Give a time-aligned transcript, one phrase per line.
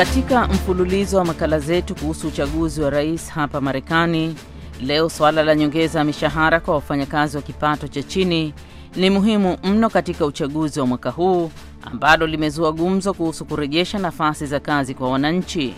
[0.00, 4.34] Katika mfululizo wa makala zetu kuhusu uchaguzi wa rais hapa Marekani,
[4.82, 8.54] leo suala la nyongeza ya mishahara kwa wafanyakazi wa kipato cha chini
[8.96, 11.50] ni muhimu mno katika uchaguzi wa mwaka huu
[11.82, 15.74] ambalo limezua gumzo kuhusu kurejesha nafasi za kazi kwa wananchi.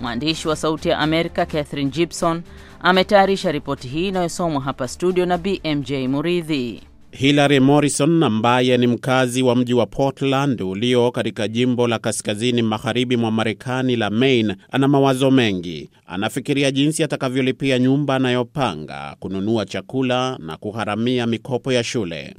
[0.00, 2.42] Mwandishi wa Sauti ya Amerika Catherine Gibson
[2.82, 6.87] ametayarisha ripoti hii inayosomwa hapa studio na BMJ Muridhi.
[7.10, 13.16] Hillary Morrison ambaye ni mkazi wa mji wa Portland ulio katika jimbo la kaskazini magharibi
[13.16, 15.90] mwa Marekani la Maine ana mawazo mengi.
[16.06, 22.36] Anafikiria jinsi atakavyolipia nyumba anayopanga, kununua chakula na kuharamia mikopo ya shule.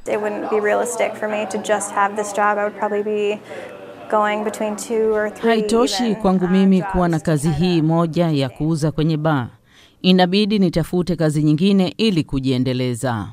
[5.42, 9.48] Haitoshi kwangu mimi kuwa na kazi hii moja ya kuuza kwenye baa.
[10.02, 13.28] Inabidi nitafute kazi nyingine ili kujiendeleza.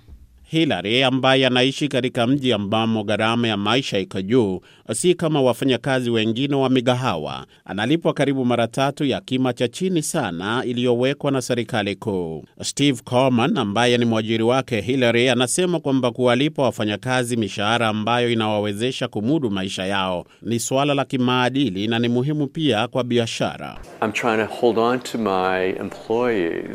[0.49, 4.61] Hillary ambaye anaishi katika mji ambamo gharama ya maisha iko juu,
[4.93, 7.47] si kama wafanyakazi wengine wa migahawa.
[7.65, 12.45] Analipwa karibu mara tatu ya kima cha chini sana iliyowekwa na serikali kuu.
[12.63, 19.51] Steve Coleman ambaye ni mwajiri wake Hillary anasema kwamba kuwalipa wafanyakazi mishahara ambayo inawawezesha kumudu
[19.51, 23.79] maisha yao ni swala la kimaadili na ni muhimu pia kwa biashara.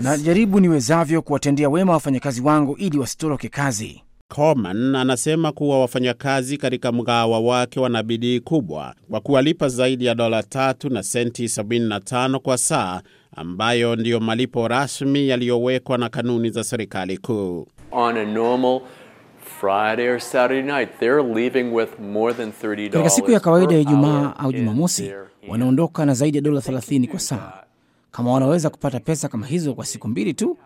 [0.02, 4.04] Najaribu niwezavyo kuwatendea wema wafanyakazi wangu ili wasitoroke kazi.
[4.28, 10.44] Coleman anasema kuwa wafanyakazi katika mgahawa wake wana bidii kubwa kwa kuwalipa zaidi ya dola
[10.44, 13.02] tatu na senti 75 kwa saa,
[13.36, 17.68] ambayo ndiyo malipo rasmi yaliyowekwa na kanuni za serikali kuu.
[22.92, 25.12] Katika siku ya kawaida ya Ijumaa au Jumamosi,
[25.48, 27.54] wanaondoka na zaidi ya dola 30 kwa saa.
[28.12, 30.58] Kama wanaweza kupata pesa kama hizo kwa siku mbili tu,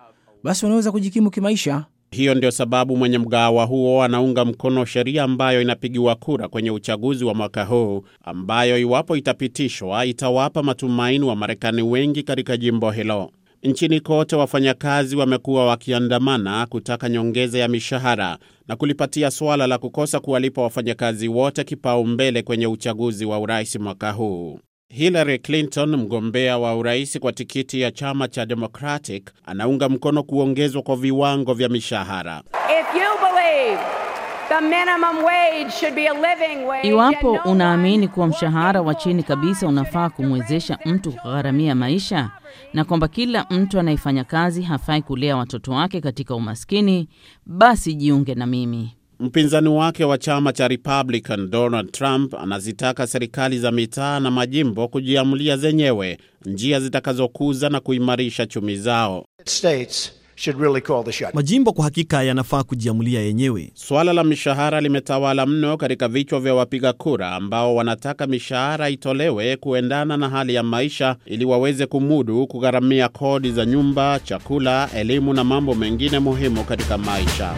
[0.44, 1.86] basi wanaweza kujikimu kimaisha.
[2.16, 7.34] Hiyo ndio sababu mwenye mgahawa huo anaunga mkono sheria ambayo inapigiwa kura kwenye uchaguzi wa
[7.34, 13.32] mwaka huu, ambayo iwapo itapitishwa itawapa matumaini wa Marekani wengi katika jimbo hilo.
[13.64, 20.62] Nchini kote wafanyakazi wamekuwa wakiandamana kutaka nyongeza ya mishahara na kulipatia suala la kukosa kuwalipa
[20.62, 24.60] wafanyakazi wote kipaumbele kwenye uchaguzi wa urais mwaka huu.
[24.96, 30.96] Hillary Clinton, mgombea wa urais kwa tikiti ya chama cha Democratic, anaunga mkono kuongezwa kwa
[30.96, 32.44] viwango vya mishahara.
[36.84, 42.32] Iwapo unaamini kuwa mshahara wa chini kabisa unafaa kumwezesha mtu kugharamia maisha
[42.74, 47.10] na kwamba kila mtu anayefanya kazi hafai kulea watoto wake katika umaskini,
[47.46, 48.96] basi jiunge na mimi.
[49.20, 55.58] Mpinzani wake wa chama cha Republican Donald Trump anazitaka serikali za mitaa na majimbo kujiamulia
[55.58, 59.26] zenyewe njia zitakazokuza na kuimarisha chumi zao.
[60.46, 60.82] Really
[61.34, 63.72] majimbo kwa hakika yanafaa kujiamulia yenyewe.
[63.74, 70.18] Suala la mishahara limetawala mno katika vichwa vya wapiga kura ambao wanataka mishahara itolewe kuendana
[70.18, 75.76] na hali ya maisha ili waweze kumudu kugharamia kodi za nyumba, chakula, elimu na mambo
[75.76, 77.56] mengine muhimu katika maisha.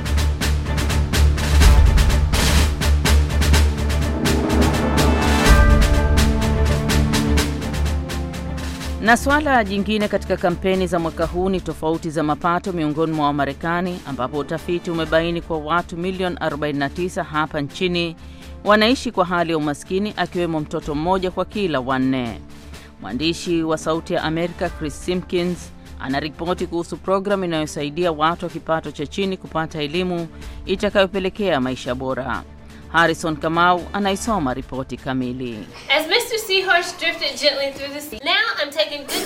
[9.07, 14.00] Na swala jingine katika kampeni za mwaka huu ni tofauti za mapato miongoni mwa Wamarekani,
[14.07, 18.16] ambapo utafiti umebaini kwa watu milioni 49 hapa nchini
[18.63, 22.41] wanaishi kwa hali ya umaskini, akiwemo mtoto mmoja kwa kila wanne.
[23.01, 29.07] Mwandishi wa Sauti ya Amerika Chris Simkins anaripoti kuhusu programu inayosaidia watu wa kipato cha
[29.07, 30.28] chini kupata elimu
[30.66, 32.44] itakayopelekea maisha bora.
[32.91, 35.59] Harrison Kamau anaisoma ripoti kamili.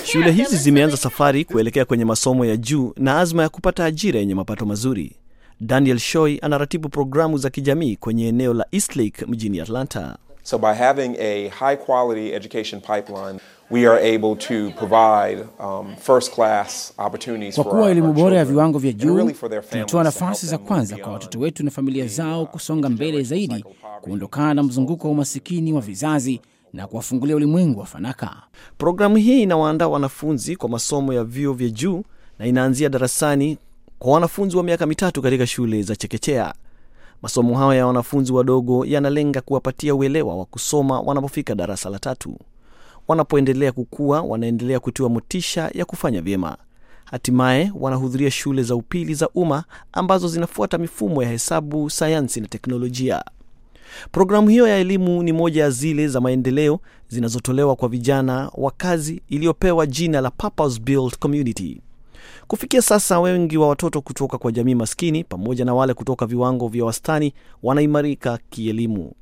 [0.04, 4.34] Shule hizi zimeanza safari kuelekea kwenye masomo ya juu na azma ya kupata ajira yenye
[4.34, 5.16] mapato mazuri.
[5.60, 10.16] Daniel Shoy anaratibu programu za kijamii kwenye eneo la Eastlake mjini Atlanta.
[10.42, 13.38] So by having a high quality education pipeline,
[13.70, 18.78] we are able to provide um, first class opportunities Kwa kuwa elimu bora ya viwango
[18.78, 19.34] vya juu, really
[19.70, 23.64] tunatoa nafasi za kwanza kwa watoto wetu na familia zao kusonga mbele zaidi,
[24.00, 26.40] kuondokana na mzunguko wa umasikini wa vizazi
[26.72, 28.36] na kuwafungulia ulimwengu wa fanaka.
[28.78, 32.02] Programu hii inawaandaa wanafunzi kwa masomo ya vyuo vya juu
[32.38, 33.58] na inaanzia darasani
[33.98, 36.54] kwa wanafunzi wa miaka mitatu katika shule za chekechea.
[37.22, 42.38] Masomo hayo ya wanafunzi wadogo yanalenga kuwapatia uelewa wa kusoma wanapofika darasa la tatu.
[43.08, 46.56] Wanapoendelea kukua, wanaendelea kutiwa motisha ya kufanya vyema.
[47.04, 53.24] Hatimaye wanahudhuria shule za upili za umma ambazo zinafuata mifumo ya hesabu, sayansi na teknolojia.
[54.12, 59.22] Programu hiyo ya elimu ni moja ya zile za maendeleo zinazotolewa kwa vijana wa kazi
[59.28, 61.80] iliyopewa jina la Purpose Built Community.
[62.46, 66.84] Kufikia sasa, wengi wa watoto kutoka kwa jamii maskini pamoja na wale kutoka viwango vya
[66.84, 69.12] wastani wanaimarika kielimu.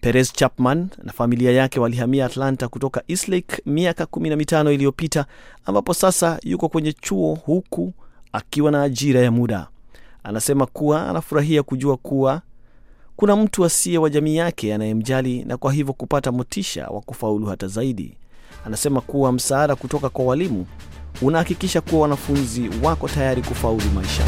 [0.00, 5.26] Perez Chapman na familia yake walihamia Atlanta kutoka Eastlake miaka kumi na mitano iliyopita
[5.64, 7.92] ambapo sasa yuko kwenye chuo huku
[8.32, 9.68] akiwa na ajira ya muda.
[10.22, 12.42] Anasema kuwa anafurahia kujua kuwa
[13.16, 17.66] kuna mtu asiye wa jamii yake anayemjali na kwa hivyo kupata motisha wa kufaulu hata
[17.68, 18.16] zaidi.
[18.66, 20.66] Anasema kuwa msaada kutoka kwa walimu
[21.22, 24.22] unahakikisha kuwa wanafunzi wako tayari kufaulu maisha.